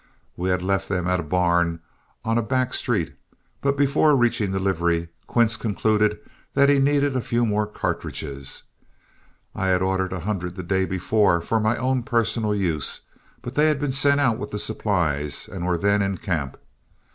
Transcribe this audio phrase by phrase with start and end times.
[0.35, 1.79] We had left them at a barn
[2.25, 3.13] on a back street,
[3.61, 6.17] but before reaching the livery, Quince concluded
[6.55, 8.63] that he needed a few more cartridges.
[9.53, 13.01] I had ordered a hundred the day before for my own personal use,
[13.43, 16.57] but they had been sent out with the supplies and were then in camp.